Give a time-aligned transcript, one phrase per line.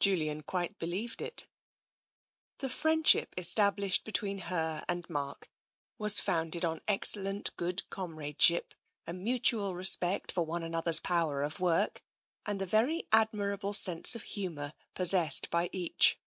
[0.00, 1.48] Julian quite believed it.
[2.58, 5.48] The friendship established between her and Mark
[5.96, 8.74] was founded on excellent good comradeship,
[9.06, 12.02] a mutual respect for one another's power of work,
[12.44, 16.18] and the very admirable sense of humour possessed by each.